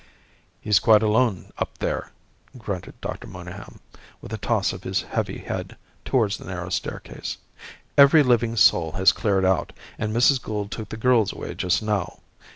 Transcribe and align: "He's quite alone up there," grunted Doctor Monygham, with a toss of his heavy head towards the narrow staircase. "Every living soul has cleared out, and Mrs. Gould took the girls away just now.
"He's 0.59 0.79
quite 0.79 1.03
alone 1.03 1.51
up 1.59 1.77
there," 1.77 2.11
grunted 2.57 2.99
Doctor 3.01 3.27
Monygham, 3.27 3.79
with 4.19 4.33
a 4.33 4.37
toss 4.39 4.73
of 4.73 4.83
his 4.83 5.03
heavy 5.03 5.37
head 5.37 5.77
towards 6.05 6.37
the 6.37 6.45
narrow 6.45 6.69
staircase. 6.69 7.37
"Every 7.99 8.23
living 8.23 8.55
soul 8.55 8.93
has 8.93 9.11
cleared 9.11 9.45
out, 9.45 9.73
and 9.99 10.11
Mrs. 10.11 10.41
Gould 10.41 10.71
took 10.71 10.89
the 10.89 10.97
girls 10.97 11.33
away 11.33 11.53
just 11.53 11.83
now. 11.83 12.17